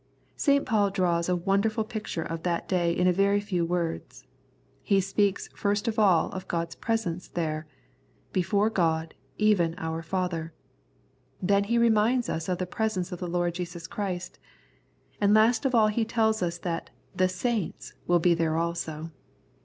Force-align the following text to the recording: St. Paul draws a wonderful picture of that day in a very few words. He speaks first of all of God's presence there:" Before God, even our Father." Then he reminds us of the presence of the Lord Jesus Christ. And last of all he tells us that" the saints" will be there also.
St. 0.35 0.65
Paul 0.65 0.89
draws 0.89 1.29
a 1.29 1.35
wonderful 1.35 1.83
picture 1.83 2.23
of 2.23 2.41
that 2.41 2.67
day 2.67 2.91
in 2.91 3.05
a 3.05 3.13
very 3.13 3.39
few 3.39 3.63
words. 3.67 4.25
He 4.81 4.99
speaks 4.99 5.47
first 5.53 5.87
of 5.87 5.99
all 5.99 6.31
of 6.31 6.47
God's 6.47 6.73
presence 6.73 7.27
there:" 7.27 7.67
Before 8.41 8.71
God, 8.71 9.13
even 9.37 9.75
our 9.77 10.01
Father." 10.01 10.53
Then 11.39 11.65
he 11.65 11.77
reminds 11.77 12.29
us 12.29 12.49
of 12.49 12.57
the 12.57 12.65
presence 12.65 13.11
of 13.11 13.19
the 13.19 13.27
Lord 13.27 13.53
Jesus 13.53 13.85
Christ. 13.85 14.39
And 15.21 15.35
last 15.35 15.65
of 15.65 15.75
all 15.75 15.89
he 15.89 16.03
tells 16.03 16.41
us 16.41 16.57
that" 16.57 16.89
the 17.15 17.29
saints" 17.29 17.93
will 18.07 18.17
be 18.17 18.33
there 18.33 18.57
also. 18.57 19.11